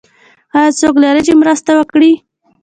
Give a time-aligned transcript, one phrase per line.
[0.57, 2.11] ایا څوک لرئ چې مرسته وکړي؟